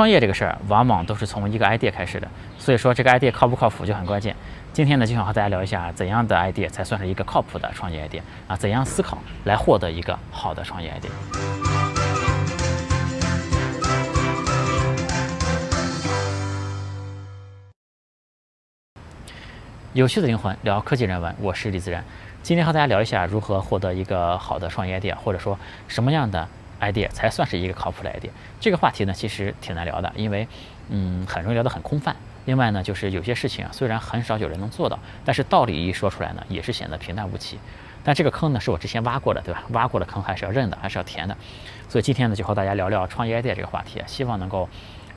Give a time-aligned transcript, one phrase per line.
[0.00, 2.26] 创业这个事儿，往往都是从一个 idea 开始的，
[2.58, 4.34] 所以说这个 idea 靠不靠谱就很关键。
[4.72, 8.56] 今天呢，就想和大家聊一下，怎样的 idea 才算是一个靠谱的创业 idea 啊？
[8.56, 11.10] 怎样思考来获得一个好的创业 idea？
[19.92, 22.02] 有趣的灵魂聊科技人文，我是李自然。
[22.42, 25.58] 今天和大家聊一下如何获得一个好的创业 idea，或者说
[25.88, 26.48] 什么样的。
[26.80, 28.30] Idea 才算是一个靠谱的 idea。
[28.58, 30.46] 这个话题呢，其实挺难聊的，因为，
[30.88, 32.14] 嗯，很容易聊得很空泛。
[32.46, 37.58] 另外呢，就是有些事情啊，虽然很少有人能做到，但是道理一说出来呢，也是显得平淡无奇。
[38.02, 39.62] 但这个坑呢，是我之前挖过的，对吧？
[39.72, 41.36] 挖过的坑还是要认的，还是要填的。
[41.88, 44.68] 所以今天呢，就和大家聊聊创业 idea 这个话题，希望能够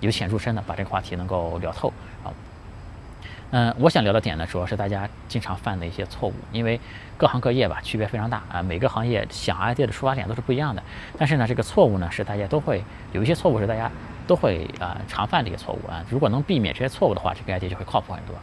[0.02, 1.94] 由浅入深的把这个话题能够聊透
[2.24, 2.28] 啊。
[3.54, 6.80] 嗯，我想聊的点呢，主要是大家经常犯的一些错误，因为
[7.16, 10.82] 各行各业吧，区别非常大啊，每个行业想 idea 的出发点都是不一样的。
[11.20, 13.92] 但是呢，这个错误呢，是大家都会有一些错误是大家
[14.26, 16.04] 都会啊常犯的一个错误啊。
[16.10, 18.36] 如果能避免这些错误的话，这个 idea 就会靠谱很多。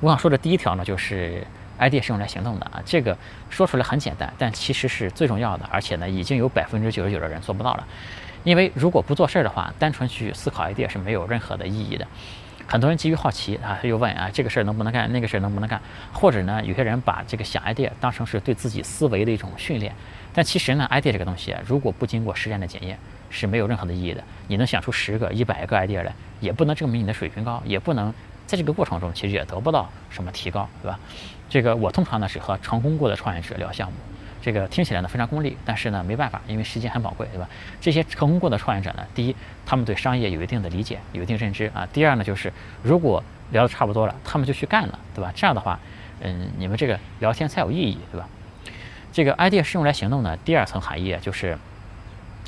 [0.00, 1.42] 我想说的第一条呢，就是
[1.78, 2.82] idea 是用来行动的啊。
[2.84, 3.16] 这个
[3.48, 7.86] 说出来很简单，但其实是最重要的，而且呢，已经有百分之九十九的人做不到了。
[8.42, 12.06] 因为如果不做事儿的话，单纯去思考 idea 是没有任何的意义的。
[12.66, 15.80] 很多人基于好奇啊，他又问啊，这个事儿能不能干，那个事儿能不能干？
[16.12, 19.94] 或者呢，有些人把这个想 idea 当成是对自己思维的一种训练。
[20.32, 22.98] 但其实呢，idea 这个东西啊，如果不经过实践的检验，
[23.30, 24.24] 是没有任何的意义的。
[24.48, 28.12] 你能想出十个、一百个 idea 来，也不能证明你的水平高，也不能
[28.46, 30.98] 在这个过程中其实也得不到什么提高，对吧？
[31.48, 33.94] 这个我通常呢是和成功过的创业者聊项目。
[34.44, 37.48] 这个听起来呢非常功利，但是呢没办法，因为时间很宝贵，对吧？
[37.80, 41.88] 这些成功过的创业者呢，第一，他们对商业有一定的理解，有一定认知啊。
[41.94, 45.32] 第二呢，就是如果聊得差不多了，他们就去干了，对吧？
[45.34, 45.80] 这样的话，
[46.20, 48.28] 嗯，你们这个聊天才有意义，对吧？
[49.10, 50.36] 这个 idea 是用来行动的。
[50.44, 51.56] 第二层含义就是，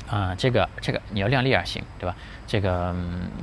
[0.07, 2.15] 啊，这个这个你要量力而行，对吧？
[2.45, 2.95] 这个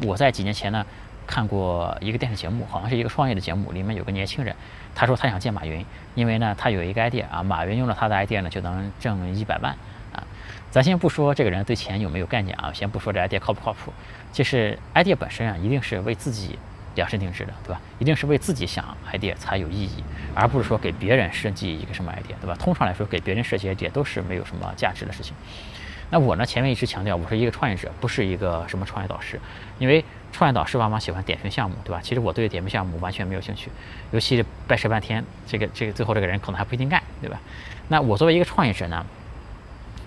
[0.06, 0.86] 我在几年前呢。
[1.26, 4.54] 看过一个电视节目，好像是一个创业的节目，里面有个年轻人，
[4.94, 9.74] 他说他想见马云，因为呢他有一个 idea 啊，马云用了他的 idea 呢就能挣一百万
[10.12, 10.22] 啊。
[10.70, 13.92] 咱先不说这个人对钱有没有概念啊，先不说这 idea 靠不靠谱，
[14.32, 16.58] 就是 idea 本身啊，一定是为自己
[16.94, 17.80] 量身定制的，对吧？
[17.98, 20.04] 一定是为自己想 idea 才有意义，
[20.34, 22.54] 而不是说给别人设计一个什么 idea，对吧？
[22.58, 25.34] 通常来说，给别人设计 idea 都是没有什么价值的事情。
[26.10, 26.46] 那我呢？
[26.46, 29.40] 前面一直强调，我是一个创业者，不是一个什么创业导师。
[29.78, 32.00] 因为创业导师往往喜欢点评项目，对吧？
[32.02, 33.70] 其实我对点评项目完全没有兴趣，
[34.12, 37.40] 尤其掰扯半天，这个这个最后这个人可能还不一定干，对吧？
[37.88, 39.04] 那我作为一个创业者呢，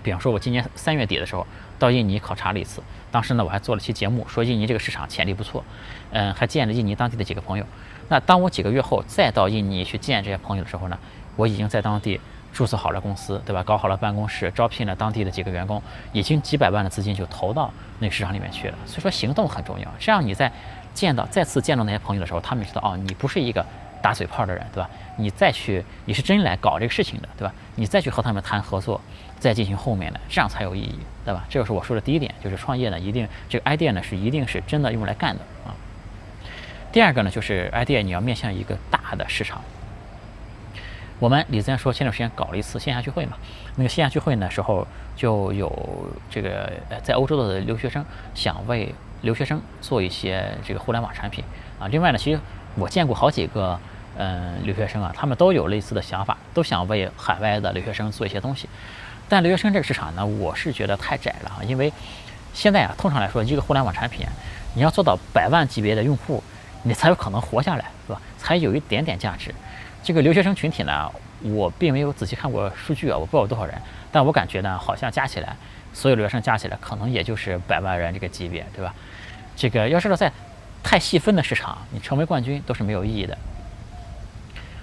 [0.02, 1.46] 比方说，我今年三月底的时候
[1.78, 5.62] 到印尼考察了一次，当时呢我还做了期节目，说印尼这个市场潜力不错，
[6.10, 7.66] 嗯，还见了印尼当地的几个朋友。
[8.08, 10.98] 那当我几个月后再到印尼去见这些朋友的时候呢，
[11.36, 12.18] 我已经在当地。
[12.58, 13.62] 注册好了公司，对吧？
[13.62, 15.80] 搞好了办公室，招聘了当地的几个员工，
[16.12, 18.74] 已经几百万的资金就投到那个市场里面去了。
[18.84, 19.88] 所以说行动很重要。
[19.96, 20.50] 这样你在
[20.92, 23.64] 见到再次见到那些朋友的时候，他们知道哦，你不是一个
[24.02, 24.90] 打嘴炮的人，对吧？
[25.16, 27.54] 你再去，你是真来搞这个事情的，对吧？
[27.76, 29.00] 你再去和他们谈合作，
[29.38, 31.44] 再进行后面的，这样才有意义，对吧？
[31.48, 35.70] 这就是我说的第一点，就是创业呢，一定这个 idea 呢是一定是真的用来干的啊。
[36.90, 39.62] 第二个呢，就是 idea 你要面向一个大的市场。
[41.18, 43.36] 我们李自然说，前段时间搞了一次线下聚会嘛。
[43.74, 44.86] 那个线下聚会呢时候，
[45.16, 45.70] 就有
[46.30, 46.70] 这个
[47.02, 51.44] 在欧洲的留学生想为留学生做一些这个互联网产品
[51.80, 51.88] 啊。
[51.88, 52.38] 另外呢，其实
[52.76, 53.76] 我见过好几个
[54.16, 58.68] 嗯留学生啊，他们都有类似的想法，都想为海外的留学生做一些东西。
[59.28, 61.58] 但留学生这个市场呢，我是觉得太窄了啊。
[61.64, 61.92] 因为
[62.54, 64.24] 现在啊，通常来说，一个互联网产品，
[64.74, 66.40] 你要做到百万级别的用户，
[66.84, 68.20] 你才有可能活下来，是吧？
[68.38, 69.52] 才有一点点价值。
[70.02, 71.10] 这个留学生群体呢，
[71.42, 73.74] 我并没有仔细看过数据啊，我不知道有多少人，
[74.10, 75.54] 但我感觉呢，好像加起来，
[75.92, 78.94] 所有留学生加起来，可能也就是百万人这个级别，对吧？
[79.54, 80.32] 这个要知道，在
[80.82, 83.36] 太细分的市场，你成为冠军都是没有意义的。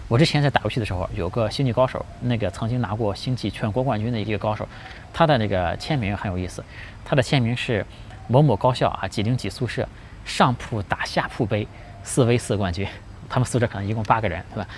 [0.07, 4.67] 我之前在打游戏的时候，有个星际高手，那个曾经拿过星际全国冠军的一个高手，
[5.11, 6.63] 他的那个签名很有意思，
[7.03, 7.83] 他的签名是
[8.27, 9.87] 某某高校啊几零几宿舍
[10.23, 11.67] 上铺打下铺杯
[12.03, 12.87] 四 v 四冠军，
[13.27, 14.69] 他们宿舍可能一共八个人，对吧？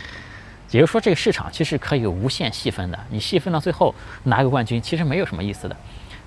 [0.71, 2.99] 也就是说，这个市场其实可以无限细分的。
[3.09, 3.93] 你细分到最后
[4.23, 5.75] 拿个冠军，其实没有什么意思的。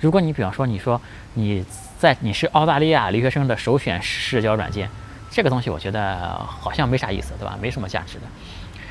[0.01, 1.01] 如果你比方说，你说
[1.35, 1.65] 你
[1.99, 4.89] 在你是澳大利亚留学生的首选社交软件，
[5.31, 7.59] 这个东西我觉得好像没啥意思，对吧？
[7.61, 8.25] 没什么价值的。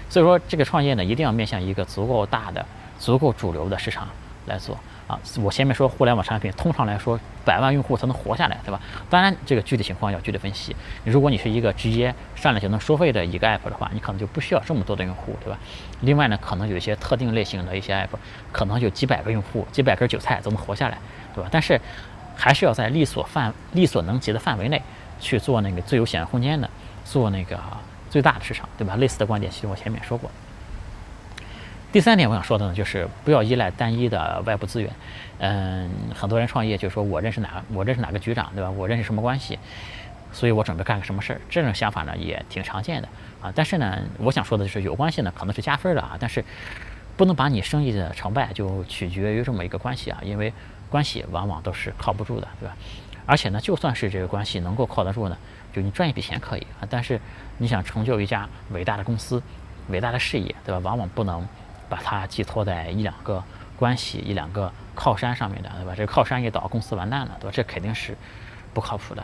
[0.09, 2.63] 所以说，这个创业呢，一定要面向一个足够大的、
[2.99, 4.07] 足够主流的市场
[4.45, 4.77] 来做。
[5.09, 8.79] 啊，我前面说互联网产品，通常来说百万用户才能活下来，对吧？
[9.09, 10.75] 当然，这个具体情况要具体分析。
[11.03, 15.57] 如果你是一个直接上来就能收费的一个 app 的话，你可能就不需要这么多的用户，对吧？
[16.01, 18.09] 另外呢，可能有一些特定类型的一些 app，
[18.51, 20.99] 可能有几百个用户、几百根韭菜都能活下来，
[21.33, 21.49] 对吧？
[21.51, 21.81] 但是
[22.35, 24.79] 还是要在力所范力所能及的范围内
[25.19, 26.69] 去做那个最有显空间的，
[27.03, 27.59] 做那个
[28.11, 28.95] 最大的市场，对吧？
[28.97, 30.29] 类似的观点，其实我前面说过。
[31.91, 34.91] 第三点，我想说的呢，就是不要依赖单一的外部资源。
[35.39, 38.69] 嗯，很多人创业就说我认识哪我认识哪个局长，对吧？
[38.69, 39.57] 我认识什么关系，
[40.31, 41.41] 所以我准备干个什么事儿。
[41.49, 43.09] 这种想法呢，也挺常见的
[43.41, 43.51] 啊。
[43.55, 46.15] 但是呢，我想说的就是有关系呢，可能是加分的啊。
[46.19, 46.45] 但是
[47.17, 50.53] 不能把你生意的成败就取决于这么一个关系啊，因为
[50.91, 52.77] 关系往往都是靠不住的，对吧？
[53.25, 55.35] 而且呢，就算是这个关系能够靠得住呢，
[55.73, 57.19] 就你赚一笔钱可以啊，但是
[57.57, 59.41] 你想成就一家伟大的公司、
[59.87, 60.79] 伟大的事业，对吧？
[60.83, 61.43] 往往不能。
[61.89, 63.43] 把它寄托在一两个
[63.75, 65.93] 关系、一两个靠山上面的，对吧？
[65.95, 67.51] 这个靠山一倒，公司完蛋了，对吧？
[67.53, 68.15] 这肯定是
[68.73, 69.23] 不靠谱的。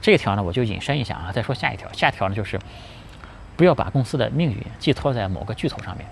[0.00, 1.92] 这一条呢，我就引申一下啊，再说下一条。
[1.92, 2.58] 下一条呢，就是
[3.56, 6.06] 不要把公司的命运寄托在某个巨头上面。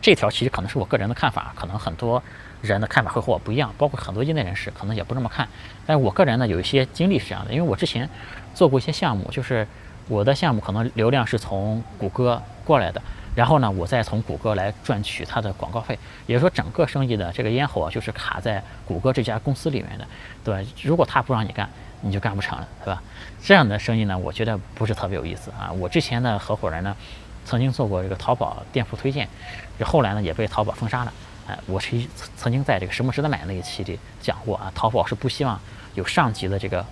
[0.00, 2.22] 这条其实可能是我个人的看法，可能很多
[2.60, 5.48] 人的看法会和我不一样，包括很多业内人士可能也不这么看。
[5.86, 8.08] 但我个人呢，有一些经历是这样的，因为我之前
[8.54, 9.66] 做过一些项目，就是
[10.08, 13.00] 我的项目可能流量是从谷歌过来的。
[13.34, 20.06] 然后呢，我再从谷歌来赚取它的广告费，也就是说，整个生意的这个咽喉啊，就是卡在谷歌这家公司里面的，
[20.44, 20.70] 对吧？
[20.82, 21.68] 如果他不让你干，
[22.02, 23.02] 你就干不成了，对吧？
[23.42, 25.72] 这样的生意呢，我觉得不是特别有意思啊。
[25.72, 26.96] 我之前的合伙人呢，
[27.44, 29.28] 曾经做过这个淘宝店铺推荐，
[29.82, 31.12] 后来呢也被淘宝封杀了。
[31.46, 32.00] 哎，我是
[32.36, 35.60] 曾经在这个什么值得买那一期里讲过啊，淘宝是不希望
[35.94, 36.86] 有上级的这个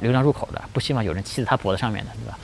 [0.00, 2.38] 流量入口的，不希望有人骑在他脖子上面的，对吧？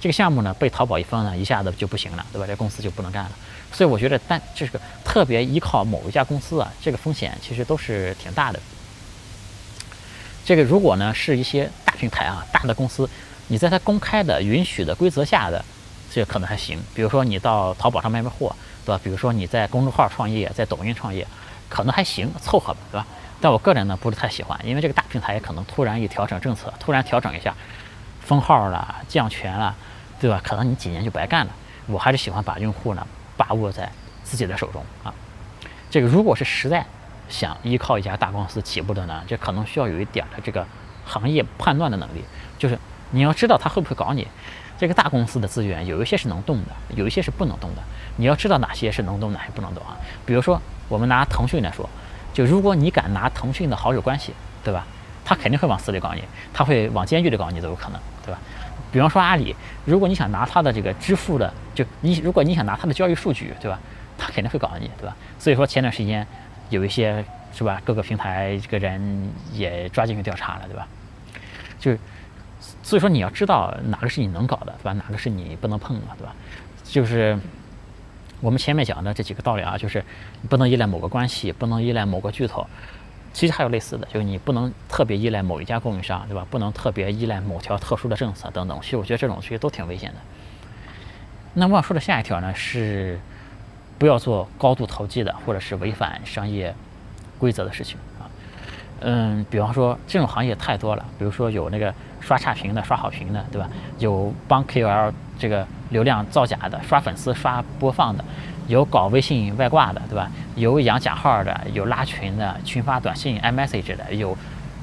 [0.00, 2.46] 这个项目呢被淘宝一封呢，一下子就不行了，对吧？
[2.46, 3.30] 这公司就不能干了。
[3.72, 8.58] 所以我觉得，但这个特别依靠某一家公司啊，这个风险其实都是挺大的。
[10.44, 13.08] 这个如果呢是一些大平台啊、大的公司，
[13.48, 15.62] 你在它公开的允许的规则下的，
[16.10, 16.80] 这可能还行。
[16.94, 18.54] 比如说你到淘宝上卖卖货，
[18.86, 19.00] 对吧？
[19.04, 21.26] 比如说你在公众号创业，在抖音创业，
[21.68, 23.06] 可能还行，凑合吧，对吧？
[23.40, 27.54] 但我个人呢不是太喜欢，因为这个大平台可能突然一调整政策，突然调整一下，
[28.28, 29.74] 封号了、降权了。
[30.20, 30.40] 对吧？
[30.42, 31.52] 可能你几年就白干了。
[31.86, 33.88] 我还是喜欢把用户呢把握在
[34.24, 35.14] 自己的手中啊。
[35.88, 36.84] 这个如果是实在
[37.28, 40.66] 想依靠一家大公司起步的呢，这可能需要有一点的这个
[41.06, 42.24] 行业判断的能力，
[42.58, 42.76] 就是
[43.12, 44.26] 你要知道他会不会搞你。
[44.76, 47.82] 这个大公司的资源有一些是能动的，有一些是不能动的。
[48.16, 49.96] 你要知道哪些是能动，哪些不能动啊。
[50.26, 51.88] 比如说我们拿腾讯来说，
[52.34, 54.34] 就如果你敢拿腾讯的好友关系，
[54.64, 54.84] 对吧？
[55.24, 58.40] 他肯定会往死里搞你，他会往监狱里搞你都有可能，对吧？
[58.92, 63.80] 比方说阿里，如果你想拿他的这个支付的，就你如果你想拿他的交易数据，对吧？
[64.18, 65.16] 他肯定会搞你，对吧？
[65.38, 66.26] 所以说前段时间
[66.68, 70.86] 有一些是吧，各个平台这个人也抓进去调查了，对吧？
[71.78, 71.96] 就
[72.82, 74.92] 所以说你要知道哪个是你能搞的，对吧？
[74.92, 76.34] 哪个是你不能碰的，对吧？
[76.84, 77.38] 就是
[78.40, 80.04] 我们前面讲的这几个道理啊，就是
[80.48, 82.66] 不能依赖某个关系，不能依赖某个巨头。
[83.32, 86.46] 其实还有类似的，就是你不能特别依赖某一家供应商，对吧？
[86.50, 88.78] 不能特别依赖某条特殊的政策等等。
[88.82, 90.16] 其实我觉得这种其实都挺危险的。
[91.54, 93.20] 那我要说的下一条呢是，
[93.98, 96.74] 不要做高度投机的或者是违反商业
[97.38, 97.96] 规则的事情。
[99.00, 103.68] 嗯，比方说这种行业太多了，比如说有那个刷差评的、刷好评的，对吧？
[103.98, 108.24] 有帮 KOL 这个流量造假的、刷粉丝、刷播放的。
[108.66, 110.30] 有搞微信外挂的，对吧？
[110.54, 114.36] 有养假号的，有拉群的，群发短信、iMessage 的，有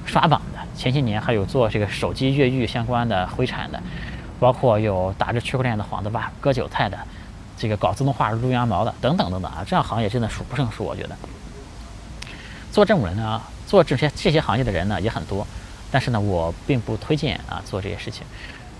[0.06, 0.60] 刷榜的。
[0.76, 3.80] 前些年还有做这个手机越狱相关的回产的，
[4.40, 6.98] 包括有打着区块链的幌子挖割韭菜的，
[7.58, 9.64] 这个搞自动化撸羊毛的，等等等等啊！
[9.68, 11.16] 这样行业真的数不胜数，我觉得。
[12.72, 15.46] 做这种人呢，做这些这些行业的人呢也很多，
[15.92, 18.26] 但是呢，我并不推荐啊做这些事情。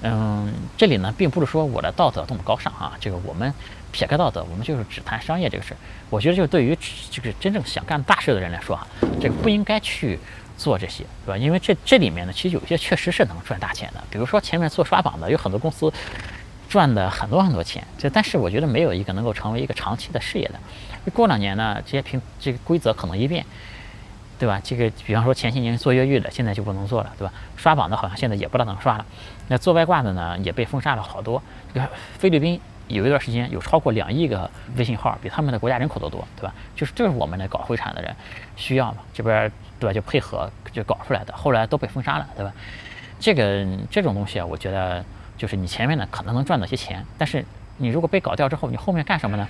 [0.02, 3.54] 嗯，这里呢并不是说我的道德多么高尚啊，这个我们。
[3.92, 5.78] 撇开道德，我们就是只谈商业这个事儿。
[6.10, 6.78] 我觉得，就对于
[7.10, 8.86] 这个真正想干大事的人来说啊，
[9.22, 10.20] 这个不应该去
[10.58, 11.38] 做这些，对吧？
[11.38, 14.04] 因为这这里面呢，其实有些确实是能赚大钱的。
[14.10, 15.90] 比如说前面做刷榜的，有很多公司
[16.68, 17.82] 赚的很多很多钱。
[17.98, 20.60] 这但是我觉得没有一个能够成为一个长期的事业的。
[21.14, 23.46] 过两年呢，这些平这个规则可能一变，
[24.38, 24.60] 对吧？
[24.64, 27.34] 这个比方说前些年做越狱的，现在就不能做了，对吧？
[27.56, 29.06] 刷榜的好像现在也不大能刷了。
[29.48, 31.42] 那做外挂的呢，也被封杀了好多。
[31.74, 32.60] 这个菲律宾。
[32.88, 36.54] 有一段时间有超过两亿个微信号，比他们的国家人口都多，对吧？
[36.76, 38.16] 就是就是我们来搞会产的人
[38.56, 39.92] 需要嘛，这边对吧？
[39.92, 42.54] 就配合就搞出来的，后来都被封杀了，对吧？
[43.20, 45.04] 这个这种东西啊，我觉得
[45.36, 47.44] 就是你前面呢可能能赚到些钱，但是
[47.78, 49.48] 你如果被搞掉之后，你后面干什么呢？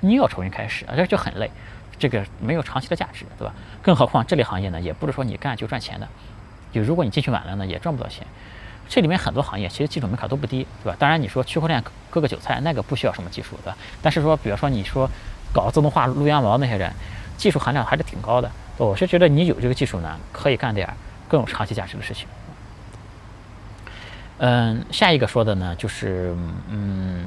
[0.00, 1.50] 你又要重新开始，这就很累，
[1.98, 3.52] 这个没有长期的价值，对吧？
[3.82, 6.08] 更何况这类行业呢，也不是说你干就赚钱的，
[6.72, 8.26] 就如果你进去晚了呢，也赚不到钱。
[8.88, 10.96] 这里面很多行业其实基础门槛都不低，对吧？
[10.98, 13.76] 当然你说区块链割个韭菜，那个不需要什么技术，对吧？
[14.00, 15.06] 但是说，比如说你说
[15.52, 16.90] 搞自动化撸羊毛那些人，
[17.36, 18.50] 技术含量还是挺高的。
[18.78, 20.88] 我是觉得你有这个技术呢，可以干点
[21.28, 22.26] 更有长期价值的事情。
[24.38, 26.34] 嗯，下一个说的呢，就是
[26.68, 27.26] 嗯，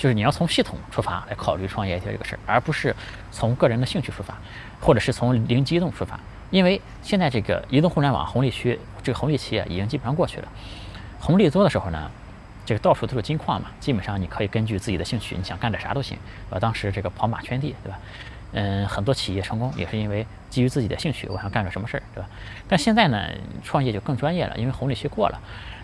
[0.00, 2.96] 就是你要从系统出发来考虑创业这个事儿，而不是
[3.30, 4.34] 从个人的兴趣出发，
[4.80, 6.18] 或者是从零机动出发。
[6.50, 10.48] 因为现在这个移动互联网红利区，这个红利期啊，已经基本上过去了。
[11.20, 12.10] 红利多的时候呢，
[12.64, 16.16] 这个到处都是金矿嘛，基本上你可以根据自己的兴趣，你想干点啥都行。
[16.48, 17.98] 呃，当时这个跑马圈地，对吧？
[18.52, 22.28] 嗯，很多企业成功也是因为基于自己的兴趣，我想干点什么事儿，对吧？
[22.66, 23.28] 但现在呢，
[23.62, 25.38] 创业就更专业了，因为红利期过了。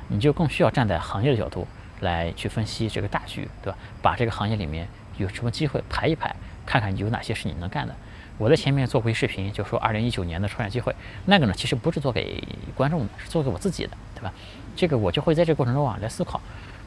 [0.08, 1.66] 你就更需要站在行业的角度
[2.00, 3.78] 来去分析这个大局，对吧？
[4.02, 4.86] 把这个行业里面
[5.16, 6.34] 有什么机会排一排，
[6.64, 7.94] 看看有哪些是你能干的。
[8.38, 12.42] 我在前面做过一视频，就说二零一九年的创业机会，那个呢其实不是做给
[12.74, 14.32] 观众的，是做给我自己的，对吧？
[14.76, 16.40] 这个我就会在这个过程中啊来思考，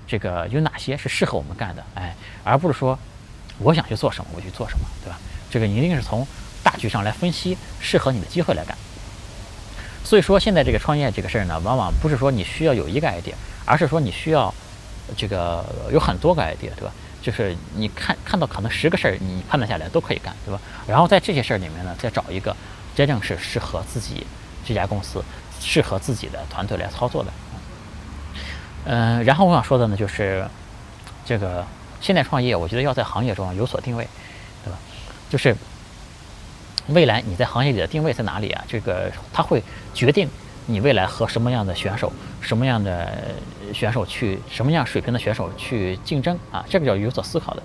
[0.07, 2.97] 这个有哪些是适合我们干的，哎，而不是说
[3.57, 5.19] 我想去做什么我去做什么，对吧？
[5.49, 6.27] 这个你一定是从
[6.63, 8.77] 大局上来分析适合你的机会来干。
[10.03, 13.33] 所以说，现在这个创业这个事儿呢，往往不是说你需要有一个 idea，
[13.65, 14.53] 而是说你需要
[15.17, 16.91] 这个有很多个 idea，对吧？
[17.21, 20.59] 就是你看看到可能十个事儿，你判断下来都可以干，对吧？
[20.87, 22.55] 然后在这些事儿里面呢，再找一个
[22.95, 24.25] 真正是适合自己
[24.65, 25.23] 这家公司、
[25.59, 27.31] 适合自己的团队来操作的。
[28.85, 30.47] 嗯，然后我想说的呢，就是
[31.25, 31.65] 这个
[31.99, 34.07] 现在创业，我觉得要在行业中有所定位，
[34.63, 34.77] 对吧？
[35.29, 35.55] 就是。
[36.91, 38.65] 未来你在行业里的定位在哪里啊？
[38.67, 39.61] 这个它会
[39.93, 40.27] 决定
[40.69, 43.11] 你未来和什么样的选手、什么样的
[43.73, 46.63] 选手去、什么样水平的选手去竞争啊？
[46.69, 47.63] 这个叫有所思考的。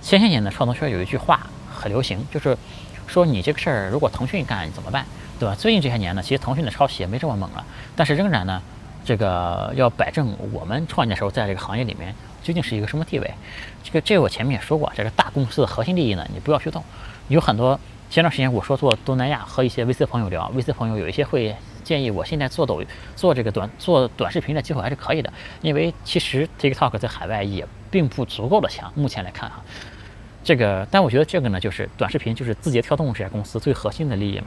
[0.00, 2.58] 前些年呢，创投圈有一句话很流行，就是
[3.06, 5.06] 说你这个事儿如果腾讯干怎么办，
[5.38, 5.54] 对吧？
[5.54, 8.60] 最近这些年呢，其实腾讯的抄袭也没这么猛了，但是仍然呢，
[9.04, 13.34] 这个要摆正我们创业的时候在这个行业里面究竟是一个什么地位。
[13.84, 16.82] 这个这个我前面也说过，这个大公司的核心利益呢，你不要去动，
[17.28, 17.78] 有很多。
[18.10, 22.82] 前段时间我说做东南亚，和一些 VC 朋友聊，VC 朋友有一些会建议我现在做抖
[23.14, 29.62] 做这个短做短视频的机会还是可以的，因为其实 TikTok 在海外也并不足够的强，目前来看哈，
[30.42, 34.46] 这个但我觉得这个呢就是短视频就是字节跳动这家公司最核心的利益嘛，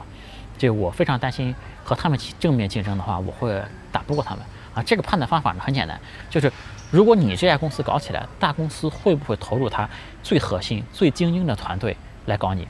[0.58, 3.62] 就我非常担心和他们正面竞争的话，我会
[3.92, 4.82] 打不过他们啊。
[4.82, 6.52] 这个判断方法呢很简单，就是
[6.90, 9.88] 如果你这家公司搞起来，大公司会不会投入它
[10.22, 12.66] 最核心、最精英的团队来搞你？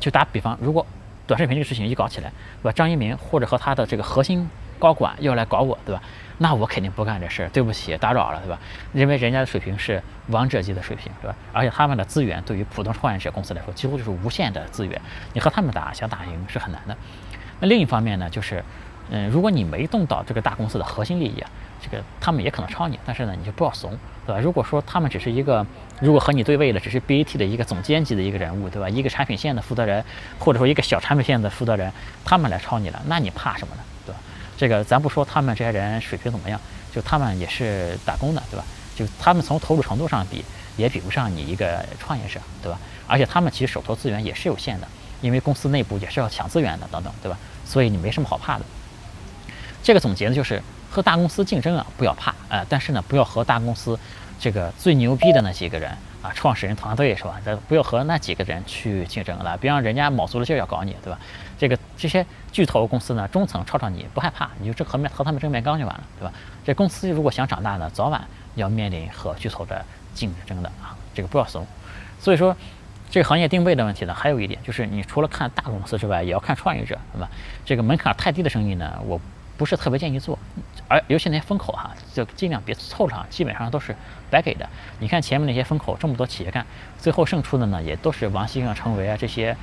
[0.00, 0.86] 就打比方，如果
[1.28, 2.32] 短视频这个事情一搞起来，
[2.62, 2.72] 对吧？
[2.72, 6.02] 张一鸣或者和他的这个核心高管要来搞我，对吧？
[6.38, 8.58] 那我肯定不干这事儿，对不起，打扰了，对吧？
[8.94, 11.36] 因为人家的水平是王者级的水平，对吧？
[11.52, 15.00] 而且他们的资源对于普通创业者公司来说，几乎就是无限的资源，
[15.34, 16.96] 你和他们打，想打赢是很难的。
[17.60, 18.64] 那另一方面呢，就是，
[19.10, 21.50] 嗯，如果你没动到这个大公司的核心利益啊。
[21.80, 23.96] 这个他们也可能抄你，但是呢，你就不要怂，
[24.26, 24.40] 对吧？
[24.40, 25.64] 如果说他们只是一个，
[26.00, 28.88] 如果和你对位的只是 BAT 的一个总监级的一个人物，对吧？
[28.88, 30.04] 一个产品线的负责人，
[30.40, 31.92] 或者说一个小产品线的负责人，
[32.24, 33.82] 他们来抄你了，那你怕什么呢？
[34.04, 34.20] 对吧？
[34.56, 36.60] 这个咱不说他们这些人水平怎么样，
[36.92, 38.64] 就他们也是打工的，对吧？
[38.96, 40.44] 就他们从投入程度上比，
[40.76, 42.76] 也比不上你一个创业者，对吧？
[43.06, 44.88] 而且他们其实手头资源也是有限的，
[45.20, 47.38] 因为公司内部也是要抢资源的，等等，对吧？
[47.64, 48.64] 所以你没什么好怕的。
[49.88, 50.62] 这个总结呢，就是。
[50.90, 53.96] 和大公司竞争啊，不要怕啊，但是呢，不要和大公司
[54.38, 55.90] 这个最牛逼的那几个人
[56.22, 57.38] 啊，创始人团队是吧？
[57.44, 61.18] 咱不要和那几个人去竞争了，别让人家卯足了劲要搞你，对吧？
[61.58, 66.32] 这个这些巨头公司呢，中层抄抄你不害怕，你就正和面和他们正面刚就完了，对吧？
[66.64, 71.66] 这公司如果想长大呢，早晚要面临和巨头的竞争的啊，这个不要怂。
[72.18, 72.56] 所以说，
[73.10, 77.28] 这个行业定位的问题呢，还有一点就是，你除了看大公司之外，也要看创业者，对吧？
[77.66, 79.20] 这个门槛太低的生意呢，我。
[79.58, 80.38] 不是特别建议做，
[80.88, 83.94] 而尤其那些风口哈，就尽量别凑上，基本上都是
[84.30, 84.66] 白给的。
[85.00, 86.64] 你看前面那些风口，这么多企业干，
[86.96, 89.54] 最后胜出的呢，也都是王兴啊、程维啊这些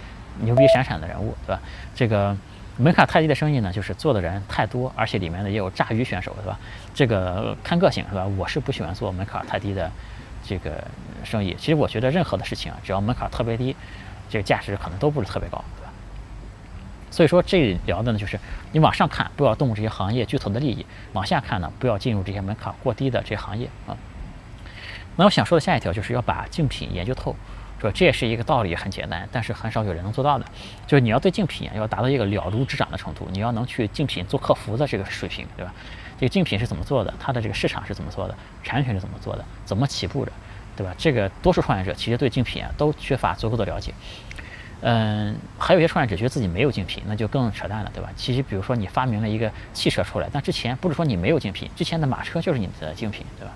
[0.41, 1.61] 牛逼闪闪的人物，对吧？
[1.95, 2.35] 这个
[2.77, 6.59] 门槛太低的生意呢，就是做的人太多，而且里面呢也有炸鱼选手，对吧？
[6.93, 8.25] 这个看个性，是吧？
[8.37, 9.89] 我是不喜欢做门槛太低的
[10.43, 10.83] 这个
[11.23, 11.55] 生意。
[11.57, 13.73] 其实我觉得任何的事情啊，只要门槛特别低，
[14.29, 15.63] 这个价值可能都不是特别高。
[17.15, 18.37] 所以说，这聊的呢，就是
[18.73, 23.95] 你往上看，不要动这些行业巨头的利益；往下看呢，不要进入这些门槛过低的这些行业啊。
[25.15, 27.33] 那我想说的下一条，就是要把竞品研究透。
[27.79, 30.45] 说这也是一个道理，很简单，但是很少有人能做到的。
[30.85, 35.73] 就是你要对竞品啊要达到一个了如指掌的程度，你要能去竞品做客服的这个水平，对吧？
[36.19, 37.13] 这个竞品是怎么做的？
[37.17, 38.35] 它的这个市场是怎么做的？
[38.61, 39.45] 产品是怎么做的？
[39.63, 40.31] 怎么起步的？
[40.75, 40.93] 对吧？
[40.97, 43.93] 这个多数创业者其实对竞品啊都缺乏足够的了解。
[44.81, 48.09] 嗯，还有一些创业者觉得自己没有竞品，那就更扯淡了，对吧？
[48.15, 53.53] 其实，比如说你发明了一个汽车出来，但之前不是说你没有竞品，之前的马车就是你的竞品，对吧？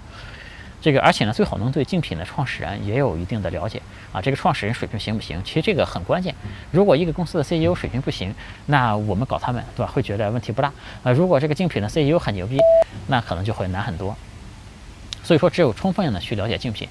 [0.81, 3.81] 这个而且呢，最好能对竞品的创始人也有一定的了解
[4.13, 4.21] 啊。
[4.21, 5.41] 这个创始人水平行不行？
[5.43, 6.33] 其实这个很关键。
[6.71, 8.33] 如果一个公司的 CEO 水平不行，
[8.67, 9.91] 那我们搞他们，对吧？
[9.91, 10.71] 会觉得问题不大。
[11.03, 12.57] 啊，如果这个竞品的 CEO 很牛逼，
[13.07, 14.15] 那可能就会难很多。
[15.21, 16.87] 所以说，只有充分的去了解竞品，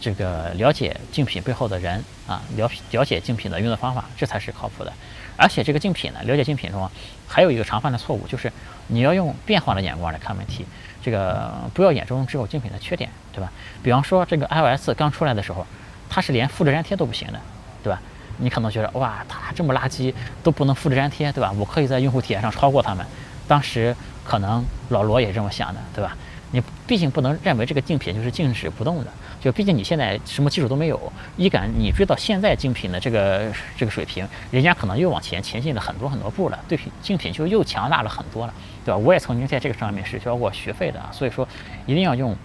[0.00, 4.92] 这个了解竞品背后的人啊，了了解竞品的运作方法，这才是靠谱的。
[5.36, 6.90] 而且这个竞品呢，了解竞品中
[7.26, 8.50] 还有一个常犯的错误，就是
[8.88, 10.64] 你要用变化的眼光来看问题。
[11.02, 13.52] 这个不要眼中只有竞品的缺点，对吧？
[13.82, 15.64] 比方说这个 iOS 刚出来的时候，
[16.08, 17.40] 它是连复制粘贴都不行的，
[17.82, 18.00] 对吧？
[18.38, 20.12] 你可能觉得哇，它这么垃圾
[20.42, 21.52] 都不能复制粘贴，对吧？
[21.52, 23.06] 我可以在用户体验上超过他们。
[23.46, 26.16] 当时可能老罗也这么想的，对吧？
[26.50, 38.96] 你毕竟不能认为这个竞品就是静止不动的，就毕竟你现在什么技术都没有，一赶你追到现在竞品的这个这个水平，人家可能又往前前进了很多很多步了，对品竞品就又强大了很多了，对吧？
[38.96, 41.46] 我也曾经在这个上面是交过学费的啊，所以说
[41.86, 42.36] 一定要用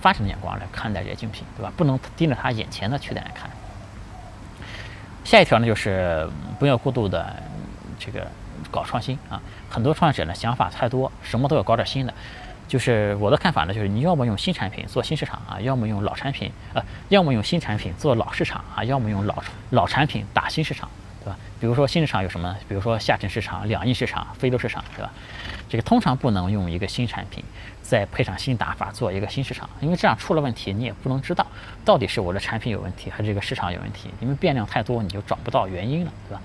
[0.00, 1.72] 发展的眼光来看待这些竞品，对吧？
[1.76, 3.50] 不能盯着他眼前的缺点来看。
[5.24, 7.34] 下一条呢，就是不要过度的
[7.98, 8.26] 这个
[8.70, 12.14] 搞创新啊，很多创业者呢想法太多，什么都要搞点新的。
[12.72, 20.88] 就是我的看法呢，就是你要么用新产品做新市场啊，要么用老产品呃，要么用新产品做老市场啊，要么用老老产品打新市场，
[21.22, 21.36] 对吧？
[21.60, 22.56] 比如说新市场有什么？
[22.66, 25.12] 比如说下沉市场、两亿市场、非洲市场，对吧？
[25.68, 27.44] 这个通常不能用一个新产品
[27.82, 31.46] 再配上新打法做一个新市场，因为这样出了问题，你也不能知道
[31.84, 36.40] 到底是我的产品有问题还是这个市场有问题，因为变量太多，你就找不到原因了，对吧？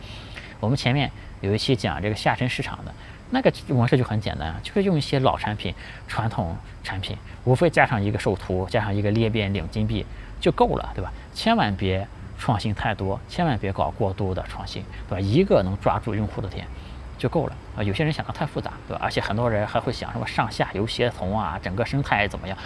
[0.60, 2.94] 我们前面有一期讲这个下沉市场的。
[3.30, 5.74] 那个模式就很简单，就是用一些老产品、
[6.08, 10.06] 传统产品，无非加上一个授图，加上一个裂变领金币
[10.40, 11.12] 就够了，对吧？
[11.34, 12.08] 千万别
[12.38, 15.20] 创新太多，千万别搞过度的创新，对吧？
[15.20, 16.66] 一个能抓住用户的点
[17.18, 17.54] 就够了。
[17.76, 17.84] 啊！
[17.84, 19.02] 有些人想的太复杂，对吧？
[19.04, 22.58] 而且很多人还会想什么上下游协同啊，整个生态怎么样？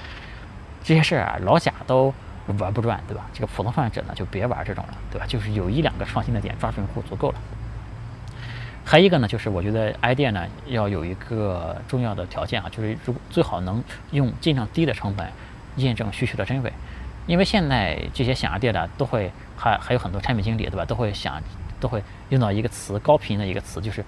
[0.83, 2.13] 这些事儿啊，老贾都
[2.59, 3.25] 玩不转，对吧？
[3.33, 5.25] 这个普通创业者呢，就别玩这种了，对吧？
[5.27, 7.35] 就是有一两个创新的点抓住用户足够了。
[8.83, 15.27] 还一个呢，就是我觉得 idea 呢要有一个重要的条件啊，就是如最好能用尽量低的成本
[15.77, 16.73] 验证需求的真伪，
[17.27, 21.41] 因为现在这些想 idea 的都会还还有很多产品经理对吧，都会想
[21.79, 24.03] 都会用到一个词高频的一个词，就是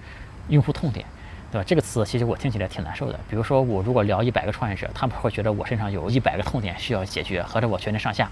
[0.50, 1.06] 用户痛点，
[1.54, 1.64] 对吧？
[1.68, 3.20] 这个词其实我听起来挺难受的。
[3.30, 8.28] 比如说我如果聊一百个创业者，他们会觉得我身上有一百个痛点需要解决，合着我全身上下。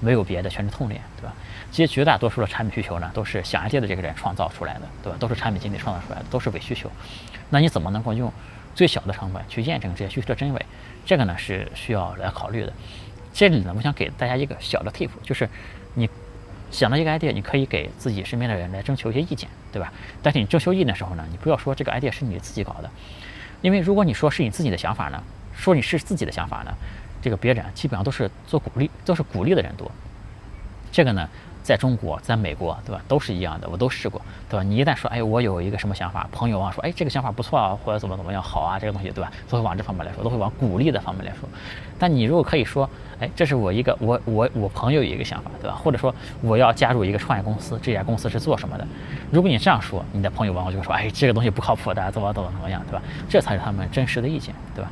[0.00, 1.32] 没有别的，全是痛点，对吧？
[1.70, 5.16] 其实绝大多数的产品需求呢，都是想 idea 的这个人创造出来的，对吧？
[5.20, 6.90] 都是产品经理创造出来的，都是伪需求。
[7.50, 8.32] 那你怎么能够用
[8.74, 10.66] 最小的成本去验证这些需求的真伪？
[11.06, 12.72] 这个呢是需要来考虑的。
[13.32, 15.48] 这里呢，我想给大家一个小的 tip，就是
[15.94, 16.10] 你
[16.72, 19.92] 想到一个 idea，你可以给自己身边的人来征求一些意见，对吧？
[20.22, 22.90] 但是你征求意见的时候呢，你不要说这个 idea 是你自己搞的，
[23.60, 25.22] 因为如果你说是你自己的想法呢，
[25.54, 26.74] 说你是自己的想法呢。
[27.20, 29.88] 这个别人基本上都是做鼓励，都是鼓励的人多。
[30.90, 31.28] 这个呢，
[31.62, 34.62] 在中国，在美国，对吧，都是一样的，我都试过，对吧？
[34.62, 39.30] 你一旦说，哎，我有一个什么想法，朋友啊说，哎，这个想法不错啊，或者怎么怎么样好啊，这个东西，对吧？
[39.48, 41.48] 都会往这方面来说，都会往鼓励的方面来说。
[41.98, 42.88] 但你如果可以说，
[43.20, 45.76] 哎，这是我一个，我我我朋友有一个想法，对吧？
[45.76, 48.86] 或者说我要加入一个创业公司，这家公司是做什么的？
[49.30, 53.02] 如果你这样说，你的朋友往往就会说，哎，这个东西不靠谱的，怎么怎么怎么样，对吧？
[53.28, 54.90] 这才是他们真实的意见，对吧？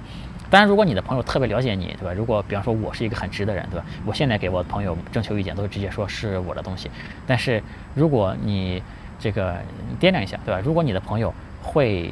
[0.51, 2.13] 当然，如果你的朋友特别了解你，对吧？
[2.13, 3.87] 如果比方说我是一个很直的人，对吧？
[4.05, 6.91] 我现在给我的朋友征求意见，都是直接说是我的东西。
[7.25, 7.63] 但是
[7.95, 8.83] 如果你
[9.21, 9.55] 这个
[10.01, 10.61] 掂量一下，对吧？
[10.65, 11.33] 如果你的朋友
[11.63, 12.11] 会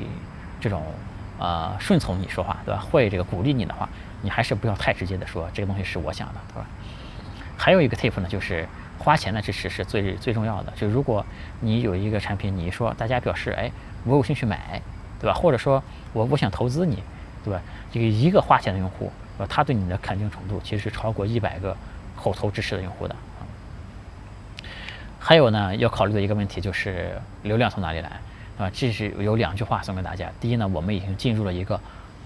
[0.61, 0.83] 这种
[1.41, 2.81] 呃顺从你说话，对吧？
[2.81, 3.89] 会这个鼓励你的话，
[4.23, 6.67] 你还是不要太直接的说这个东西是我想的，对吧？
[7.57, 8.65] 还有一个 tip 呢，就是
[9.01, 10.73] 花钱的支持是最最重要的。
[10.77, 11.27] 就如果
[11.59, 13.69] 你有一个产品，你一说大家表示，哎，
[14.05, 14.81] 我有兴趣买，
[15.19, 15.35] 对吧？
[15.35, 17.03] 或者说我我想投资你。
[17.49, 17.63] 对吧？
[17.91, 21.75] 这个一个花钱的用户，呃，他对你的肯定程度其实是超过一百个
[22.15, 23.41] 口头支持的用户的啊。
[25.19, 28.21] 还有呢，要考虑的一个问题就是流量从哪里来，
[28.59, 28.71] 啊？
[28.71, 30.31] 这是有两句话送给大家。
[30.39, 31.81] 第一呢，我们已经进入了一个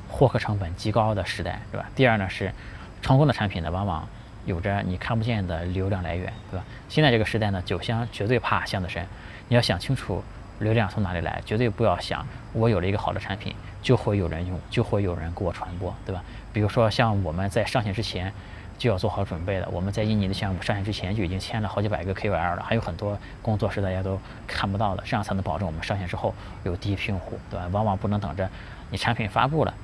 [0.08, 1.88] 获客成本极高的时代，对吧？
[1.94, 2.52] 第二呢，是
[3.00, 4.08] 成功的产品呢，往往
[4.44, 6.64] 有着你看不见的流量来源，对吧？
[6.88, 9.06] 现在这个时代呢，酒香绝对怕巷子深，
[9.48, 10.22] 你要想清楚。
[10.58, 11.42] 流量从哪里来？
[11.44, 13.52] 绝对不要想我有了一个好的产品，
[13.82, 16.22] 就会有人用，就会有人给我传播，对吧？
[16.52, 18.32] 比如说像我们在上线之前
[18.78, 27.68] 就要做好准备的，我们在印尼的项目上线之前就已经签了好几百个 KOL 了，还有很多工作是大家都看不到的，这样才能保证我们上线之后有第一批用户，对吧？
[27.72, 28.48] 往往不能等着
[28.90, 29.74] 你产品发布了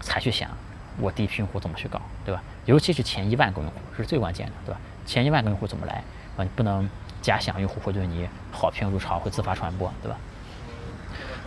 [0.00, 0.50] 才去想
[0.98, 2.42] 我第一批用户怎么去搞，对吧？
[2.64, 4.80] 尤其是前一万个用户是最关键的，对吧？
[5.04, 6.02] 前一万个用户怎么来
[6.36, 6.42] 啊？
[6.42, 6.88] 你不能。
[7.22, 10.18] 假想用户会对你好评如潮，会自发传播，对吧？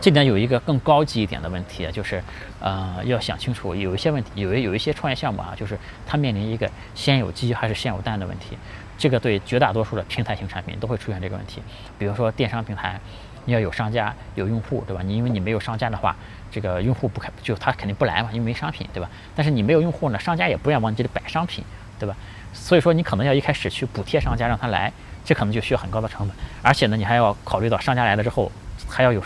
[0.00, 2.22] 这点有一个更高级一点的问题，就是
[2.60, 8.56] 呃要想清楚，有一些问题，有有一些创业项目啊，就是它面临一个先有鸡还是先有蛋的问题。
[8.98, 11.62] 这个对绝大多数的平台型产品都会出现这个问题。
[11.98, 12.98] 比如说电商平台，
[13.44, 15.02] 你要有商家有用户，对吧？
[15.02, 16.16] 你因为你没有商家的话，
[16.50, 19.10] 这个用户不开就他肯定不来嘛，因为没商品，对吧？
[19.34, 21.64] 但是你没有用户呢，商家也不愿往你这里摆商品，
[21.98, 22.16] 对吧？
[22.52, 24.90] 所以说你可能要一开始去补贴商家让他来，
[25.24, 28.50] 这可能就需要很高的成本，而且呢，你还要考虑到商家来了之后
[28.88, 29.22] 还要有。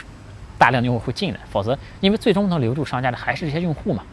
[0.60, 4.04] 大量的用户会进来，否则因为最终能留住商家的还是这些用户嘛。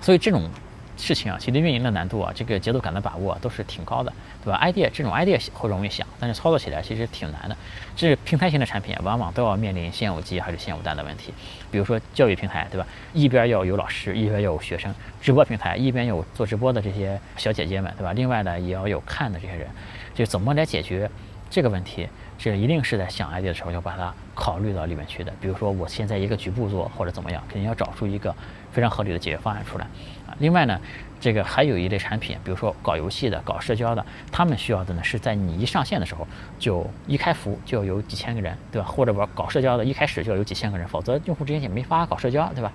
[0.00, 0.48] 所以这种
[0.96, 4.10] 事情啊，其实运营的难度啊，这个节奏感的把握都是挺高的，
[4.42, 7.54] 对吧？idea 这种 idea 会容易想，但是操作起来其实挺难的。
[7.94, 11.34] 这是平台型的产品往往都要面临现有机还是现有单的问题。
[11.70, 12.86] 比如说教育平台，对吧？
[13.12, 18.12] 一边要有老师，一边要有学生；直播平台一边有做直播的这些小姐姐们，对吧？
[18.14, 19.68] 另外呢，也要有看的这些人，
[20.14, 21.10] 就怎么来解决
[21.52, 22.08] 这个问题？
[22.38, 25.30] 这一定是在想 idea 的时候要把它考虑到里面去的。
[25.38, 28.34] 比如说，我现在一个局部做或者怎么样，肯定要找出一个
[28.72, 29.84] 非常合理的解决方案出来
[30.26, 30.34] 啊。
[30.38, 30.80] 另外呢，
[31.20, 36.26] 这个还有一类产品，比如说搞游戏的、搞社交的，他们需要的呢是在你一上线的时候
[36.58, 38.88] 就一开服就要有几千个人，对吧？
[38.88, 42.72] 或者玩搞社交的，一开始就要有几千个人，否则用户之间也没法搞社交，对吧？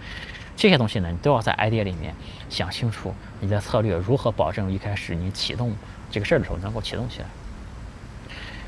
[0.55, 2.13] 这些东西呢，你都要在 idea 里面
[2.47, 5.75] 想清楚你的策略如何保证一开始你启动
[6.11, 7.25] 这个事儿的时候能够启动起来。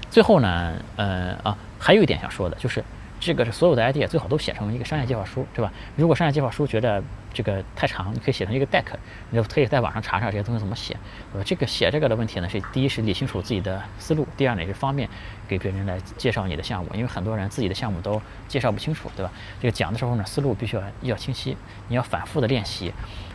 [0.09, 2.83] 最后呢，呃啊，还有一点想说的，就是
[3.19, 5.71] 这个是所有的 idea 最好都写成一个商业计划书，对吧？
[5.95, 8.85] 如果商业计划书觉得这个太长，你可以写成一个 deck，
[9.29, 10.97] 你就可以在网上查查这些东西怎么写。
[11.33, 15.07] 呃，这个写这个的问题呢，是第一是理清楚自己的思路，第二呢也是方便
[15.47, 19.31] 给别人来介绍你的项目，因为很多人自己的项目都介绍不清楚，对吧？
[19.61, 21.55] 这个讲的时候呢，思路必须要要清晰，
[21.87, 22.91] 你要反复的练习，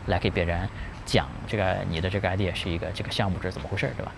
[0.07, 0.69] 来给别人
[1.05, 4.11] 讲这个你的这个 idea 是一个这个项目是怎么回事，对吧？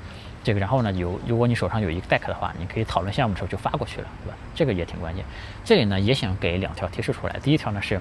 [0.46, 4.37] 这个，然后呢，有如果你手上有一个 deck 的话，你可以讨论项目的时候就发过去了，对吧？
[4.54, 5.24] 这个也挺关键。
[5.64, 7.37] 这里呢，也想给两条提示出来。
[7.42, 8.00] 第一条呢是，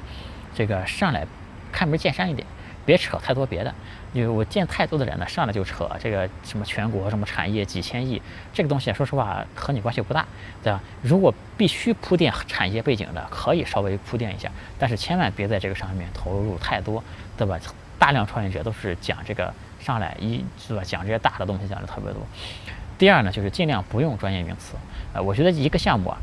[0.54, 1.26] 这个上来
[1.72, 2.48] 开门见山一点，
[2.86, 3.74] 别扯太多别的。
[4.14, 8.22] 因为我见太多的人呢，上来就扯这个什么全国什么产业几千亿，
[8.54, 10.24] 这个东西说实话和你关系不大，
[10.64, 10.80] 对吧？
[11.02, 17.04] 如果必须铺垫产业背景的，可以稍微铺垫一下，但是千万别在这个上面投入太多，
[17.36, 17.60] 对吧？
[17.98, 19.52] 大量创业者都是讲这个。
[19.86, 22.20] 上来一是吧，讲这些大的东西讲的特别多。
[22.98, 24.74] 第二呢，就是尽量不用专业名词。
[25.14, 26.18] 呃，我觉得一个项目啊，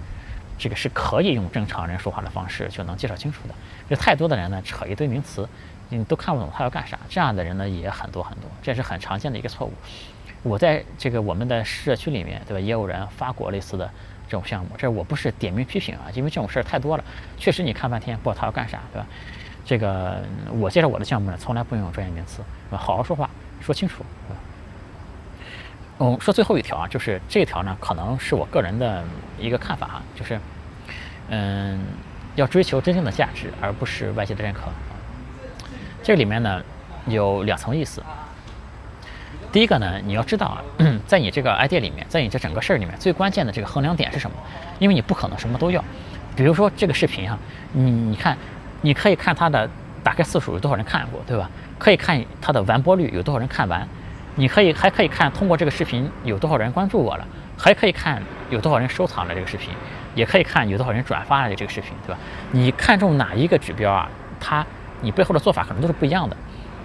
[0.59, 3.55] 这个是可以用正常人说话的方式就能介绍清楚的。
[3.89, 5.49] 就太多的人呢，扯一堆名词，
[5.91, 6.99] 你都看不懂他要干啥。
[7.09, 9.73] 这样的人呢也很多很多，这是很常见的一个错误。
[10.43, 13.89] 我在这个我们的社区里面，对吧，也有人发过类似的
[14.27, 14.71] 这种项目。
[14.77, 17.05] 这我不是点名批评啊，因为这种事儿太多了。
[17.39, 19.07] 确实你看半天不知道他要干啥，对吧？
[19.65, 20.21] 这个
[20.51, 23.31] 我介绍我的项目呢，从来不用专业名词，好好说话。
[23.63, 24.05] 说清楚，
[25.99, 29.05] 嗯，说最后一条啊，就是这条呢，可能是我个人的
[29.39, 30.39] 一个看法啊，就是，
[31.29, 31.81] 嗯，
[32.35, 34.63] 要追求真正的价值，而不是外界的认可。
[36.03, 36.61] 这里面呢
[37.07, 38.03] 有两层意思。
[39.53, 40.63] 第一个呢，你要知道啊，
[41.07, 44.37] 在你这个 idea 里面，在你这整个事儿里面，最关键的这个衡量点是什么？
[44.79, 45.85] 因为你不可能什么都要。
[46.35, 47.39] 比如说这个视频啊，
[47.73, 48.37] 你你看，
[48.81, 49.69] 你可以看它的
[50.03, 51.49] 打开次数有多少人看过，对吧？
[51.79, 53.87] 可以看它的完播率有多少人看完，
[54.37, 57.27] 你可以还可以看通过这个视频有多少人关注我了，
[57.59, 59.71] 还可以看有多少人收藏了这个视频，
[60.15, 62.19] 也可以看有多少人转发了这个视频，对吧？
[62.51, 64.09] 你看中哪一个指标啊？
[64.41, 64.65] 它
[65.01, 66.37] 你背后的做法可能都是不一样的，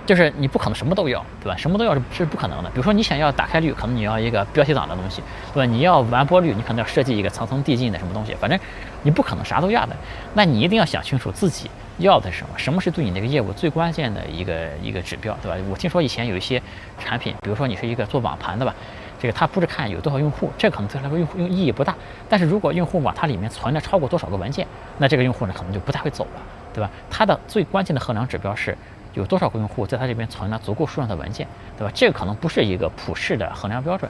[0.05, 1.55] 就是你不可能什么都要，对吧？
[1.57, 2.69] 什么都要是是不可能的。
[2.69, 5.21] 比如说你想要打开率，可能你要一个标题党的东西，
[5.53, 5.71] 对吧？
[5.71, 8.59] 你要完播率，你可能要设计一个层层递进的什么东西，反正
[9.03, 9.95] 你不可能啥都要的。
[10.33, 11.69] 那你一定要想清楚自己。
[11.97, 12.57] 要的是什么？
[12.57, 15.57] 什么是对你那个业务最关键的一个一个指标，对吧？
[15.69, 16.61] 我听说以前有一些
[16.99, 18.73] 产品，比如说你是一个做网盘的吧，
[19.19, 21.95] 这个他不是看有多少用户，这可能对他来说用户用意义不大。
[22.29, 26.41] 但是如果用户往它里面存了超过多少个文件，那这个用户呢可能就不太会走了，
[26.73, 26.89] 对吧？
[27.09, 28.77] 它的最关键的衡量指标是
[29.13, 31.91] 有多少个用户在它这边存了足够数量的文件，对吧？
[31.95, 34.09] 这个可能不是一个普世的衡量标准。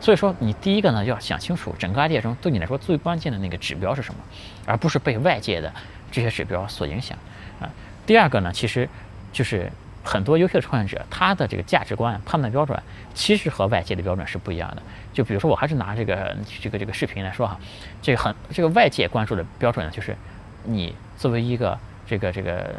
[0.00, 4.20] 所以说，你第一个呢要想清楚整个 idea 中对你来说最关键的那个指标是什么，
[4.64, 5.72] 而不是被外界的
[6.10, 7.16] 这些指标所影响
[7.60, 7.68] 啊。
[8.06, 8.88] 第二个呢，其实
[9.32, 9.70] 就是
[10.02, 12.80] 很多优秀的创业者他的这个价值观判断标准
[13.14, 14.82] 其实和外界的标准是不一样的。
[15.12, 17.58] 就比如说，我还是拿这个这个这个视频来说哈，
[18.00, 20.16] 这个很这个外界关注的标准呢，就是
[20.64, 22.74] 你作为一个这个这个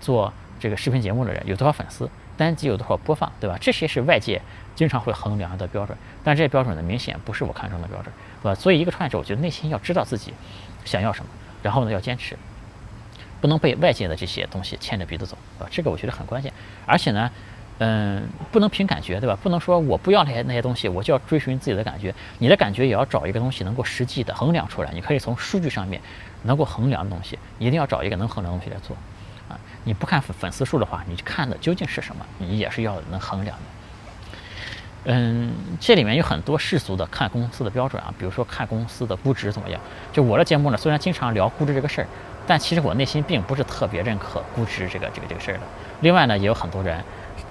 [0.00, 3.58] 做这个视频节目的人有多少粉丝，单集有多少播放，对吧？
[3.60, 4.40] 这些是外界。
[4.76, 8.52] 经常会衡量的标准，但这些标准呢，明显不是我看中的标准，是吧？
[8.56, 10.34] 所以一个创业者，我觉得内心要知道自己
[10.84, 11.30] 想要什么，
[11.62, 12.36] 然后呢，要坚持，
[13.44, 16.50] 不能被外界的这些东西牵着鼻子走，啊，这个我觉得很关键。
[16.86, 17.30] 而且呢，
[17.76, 19.36] 嗯，不能凭感觉，对吧？
[19.42, 22.14] 不能说我不要那些那些东西，我就要追寻自己的感觉。
[22.38, 24.90] 你的感觉也要找一个东西能够实际的衡量出来。
[24.94, 26.00] 你可以从数据上面
[26.44, 28.96] 能够衡量的东西，一定要找一个能衡量的东西来做。
[29.50, 32.24] 啊，你不看粉粉丝数的话，你看的究竟是什么？
[32.38, 33.62] 你也是要能衡量的。
[35.04, 39.80] 嗯，这里面有很多世俗的看公司的标准啊，比如说看公司的估值怎么样。
[40.12, 42.06] 就我的节目呢，虽然经常聊估值这个事儿，
[42.46, 45.60] 但其实我内心并不是特别认可估值这个这个这个事儿的。
[46.00, 47.02] 另外呢，也有很多人。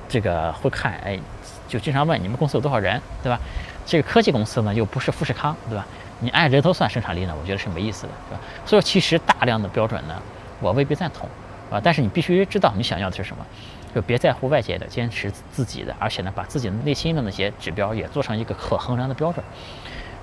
[0.10, 1.20] 这个会看，哎，
[1.68, 3.40] 就经常问你们公司有多少人，对吧？
[3.84, 5.84] 这个科技公司呢，又不是富士康，对吧？
[6.20, 8.42] 你按人头算生产力呢，我觉得是没意思的，对吧？
[8.64, 10.22] 所以其实大量的标准呢，
[10.60, 11.28] 我未必赞同，
[11.72, 13.44] 啊，但是你必须知道你想要的是什么，
[13.94, 19.44] 就别在乎外界的，坚持自己的，而且呢，把自己内心的那些指标也做成一个可衡量的标准。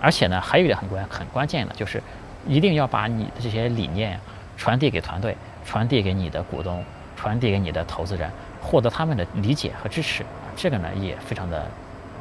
[0.01, 2.03] 而且呢，还有一点很关很关键的，就是
[2.47, 4.19] 一定要把你的这些理念
[4.57, 6.85] 传递给团队，传递给你的股东，
[7.17, 8.31] 传递给你的投资人。
[8.63, 10.23] 获得他们的理解和支持，
[10.55, 11.67] 这个呢也非常的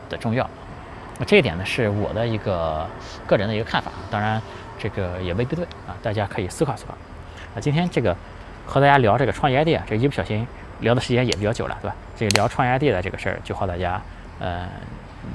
[0.10, 0.50] 的重要。
[1.18, 2.88] 那这一点呢是我的一个
[3.28, 4.42] 个人的一个看法，当然
[4.78, 6.98] 这个也未必对啊，大家可以思考思考。
[7.54, 8.16] 那今天这个
[8.66, 10.48] 和大家聊这个创业 ID，这一不小心
[10.82, 11.96] 聊的时间也比较久了，对吧？
[12.16, 14.02] 这个聊创业 ID 的这个事儿就和大家
[14.40, 14.68] 呃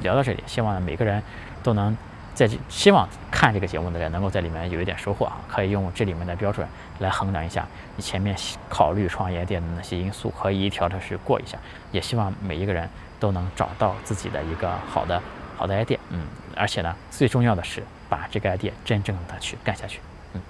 [0.02, 1.22] 聊到这里，希望每个人
[1.62, 1.96] 都能。
[2.34, 5.38] 在这，希望看这个节目的人能够在里面有一点收获啊！
[5.46, 6.66] 可以用这里面的标准
[6.98, 8.36] 来衡量一下你前面
[8.68, 11.56] 考虑创业店的那些因素，可以一条条去过一下。
[11.92, 15.22] 也希望每一个人都能找到自己的一个好的
[15.56, 16.26] 好的 idea，嗯，
[16.56, 20.00] 而且呢，最重要的是把这个 idea 真正的去干下去，
[20.32, 20.40] 嗯。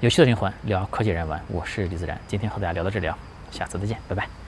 [0.00, 3.16] 有趣的灵魂聊科技人文，我是李自然，今天和大家聊到这里啊，
[3.52, 4.41] 下次再见，拜拜。